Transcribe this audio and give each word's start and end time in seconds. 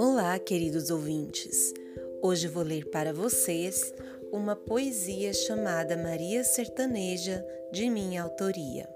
Olá, 0.00 0.38
queridos 0.38 0.90
ouvintes. 0.90 1.74
Hoje 2.22 2.46
vou 2.46 2.62
ler 2.62 2.88
para 2.88 3.12
vocês 3.12 3.92
uma 4.30 4.54
poesia 4.54 5.32
chamada 5.32 5.96
Maria 5.96 6.44
Sertaneja, 6.44 7.44
de 7.72 7.90
minha 7.90 8.22
autoria. 8.22 8.88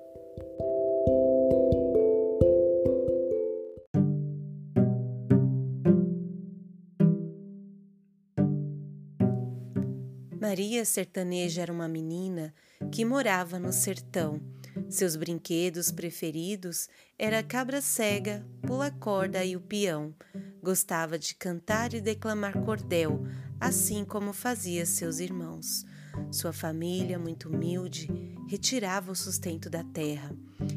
Maria 10.40 10.84
Sertaneja 10.84 11.62
era 11.62 11.72
uma 11.72 11.88
menina 11.88 12.54
que 12.92 13.04
morava 13.04 13.58
no 13.58 13.72
sertão. 13.72 14.40
Seus 14.88 15.16
brinquedos 15.16 15.90
preferidos 15.90 16.88
era 17.18 17.38
a 17.38 17.42
cabra 17.42 17.80
cega, 17.80 18.44
pula-corda 18.62 19.44
e 19.44 19.56
o 19.56 19.60
peão. 19.60 20.14
Gostava 20.62 21.18
de 21.18 21.34
cantar 21.34 21.92
e 21.94 22.00
declamar 22.00 22.58
cordel, 22.62 23.26
assim 23.60 24.04
como 24.04 24.32
fazia 24.32 24.86
seus 24.86 25.18
irmãos. 25.18 25.84
Sua 26.30 26.52
família, 26.52 27.18
muito 27.18 27.48
humilde, 27.48 28.08
retirava 28.48 29.12
o 29.12 29.16
sustento 29.16 29.70
da 29.70 29.82
terra. 29.82 30.34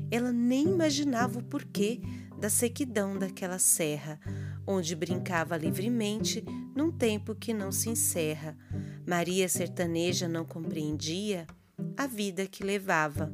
Ela 0.10 0.32
nem 0.32 0.64
imaginava 0.66 1.40
o 1.40 1.44
porquê 1.44 2.00
da 2.40 2.50
sequidão 2.50 3.18
daquela 3.18 3.60
serra, 3.60 4.20
onde 4.68 4.96
brincava 4.96 5.58
livremente 5.58 6.44
num 6.76 6.92
tempo 6.92 7.36
que 7.36 7.54
não 7.54 7.72
se 7.72 7.90
encerra. 7.90 8.58
Maria 9.06 9.48
sertaneja 9.48 10.28
não 10.28 10.46
compreendia 10.46 11.46
a 11.98 12.08
vida 12.08 12.46
que 12.48 12.64
levava, 12.64 13.32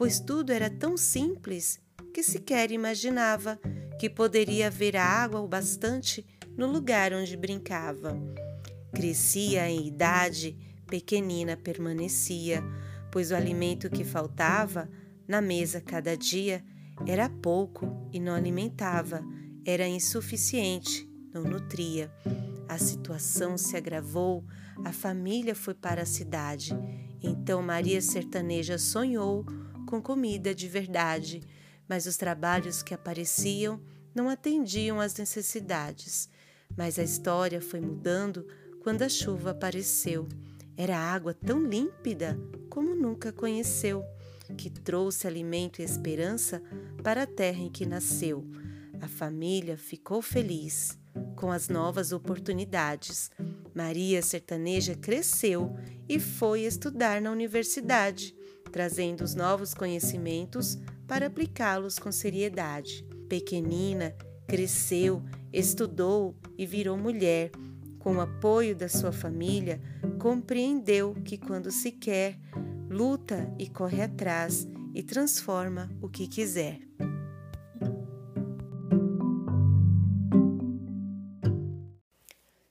pois 0.00 0.18
tudo 0.18 0.50
era 0.50 0.70
tão 0.70 0.96
simples 0.96 1.78
que 2.14 2.22
sequer 2.22 2.70
imaginava 2.70 3.60
que 3.98 4.08
poderia 4.08 4.68
haver 4.68 4.96
água 4.96 5.42
o 5.42 5.46
bastante 5.46 6.24
no 6.56 6.66
lugar 6.66 7.12
onde 7.12 7.36
brincava. 7.36 8.18
Crescia 8.94 9.68
em 9.68 9.86
idade, 9.86 10.56
pequenina 10.86 11.54
permanecia, 11.54 12.64
pois 13.12 13.30
o 13.30 13.34
alimento 13.34 13.90
que 13.90 14.02
faltava 14.02 14.90
na 15.28 15.42
mesa 15.42 15.82
cada 15.82 16.16
dia 16.16 16.64
era 17.06 17.28
pouco 17.28 18.08
e 18.10 18.18
não 18.18 18.32
alimentava, 18.32 19.22
era 19.66 19.86
insuficiente, 19.86 21.06
não 21.30 21.44
nutria. 21.44 22.10
A 22.66 22.78
situação 22.78 23.58
se 23.58 23.76
agravou, 23.76 24.46
a 24.82 24.94
família 24.94 25.54
foi 25.54 25.74
para 25.74 26.00
a 26.00 26.06
cidade. 26.06 26.72
Então 27.22 27.60
Maria 27.60 28.00
Sertaneja 28.00 28.78
sonhou 28.78 29.44
com 29.90 30.00
comida 30.00 30.54
de 30.54 30.68
verdade, 30.68 31.42
mas 31.88 32.06
os 32.06 32.16
trabalhos 32.16 32.80
que 32.80 32.94
apareciam 32.94 33.80
não 34.14 34.28
atendiam 34.28 35.00
às 35.00 35.16
necessidades. 35.16 36.30
Mas 36.76 36.96
a 36.98 37.02
história 37.02 37.60
foi 37.60 37.80
mudando 37.80 38.46
quando 38.84 39.02
a 39.02 39.08
chuva 39.08 39.50
apareceu. 39.50 40.28
Era 40.76 40.96
água 40.96 41.34
tão 41.34 41.62
límpida 41.64 42.38
como 42.70 42.94
nunca 42.94 43.32
conheceu, 43.32 44.04
que 44.56 44.70
trouxe 44.70 45.26
alimento 45.26 45.80
e 45.80 45.84
esperança 45.84 46.62
para 47.02 47.24
a 47.24 47.26
terra 47.26 47.60
em 47.60 47.68
que 47.68 47.84
nasceu. 47.84 48.46
A 49.00 49.08
família 49.08 49.76
ficou 49.76 50.22
feliz 50.22 50.96
com 51.34 51.50
as 51.50 51.68
novas 51.68 52.12
oportunidades. 52.12 53.30
Maria 53.74 54.22
Sertaneja 54.22 54.94
cresceu 54.94 55.76
e 56.08 56.20
foi 56.20 56.62
estudar 56.62 57.20
na 57.20 57.30
universidade, 57.32 58.34
trazendo 58.70 59.22
os 59.22 59.34
novos 59.34 59.74
conhecimentos 59.74 60.78
para 61.06 61.26
aplicá-los 61.26 61.98
com 61.98 62.10
seriedade. 62.10 63.04
Pequenina, 63.28 64.14
cresceu, 64.46 65.22
estudou 65.52 66.36
e 66.56 66.64
virou 66.64 66.96
mulher. 66.96 67.50
Com 67.98 68.16
o 68.16 68.20
apoio 68.20 68.74
da 68.74 68.88
sua 68.88 69.12
família, 69.12 69.80
compreendeu 70.18 71.14
que 71.24 71.36
quando 71.36 71.70
se 71.70 71.92
quer, 71.92 72.38
luta 72.88 73.52
e 73.58 73.68
corre 73.68 74.02
atrás 74.02 74.66
e 74.94 75.02
transforma 75.02 75.90
o 76.00 76.08
que 76.08 76.26
quiser. 76.26 76.80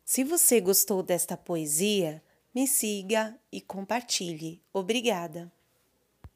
Se 0.03 0.23
você 0.23 0.59
gostou 0.59 1.03
desta 1.03 1.37
poesia, 1.37 2.23
me 2.53 2.67
siga 2.67 3.39
e 3.51 3.61
compartilhe. 3.61 4.63
Obrigada! 4.73 5.53